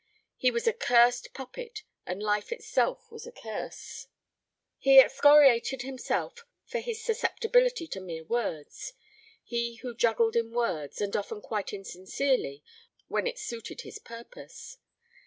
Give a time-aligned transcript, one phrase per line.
[0.35, 4.07] He was a cursed puppet and Life itself was a curse.
[4.79, 8.93] He excoriated himself for his susceptibility to mere words;
[9.43, 12.63] he who juggled in words, and often quite insincerely
[13.09, 14.79] when it suited his purpose.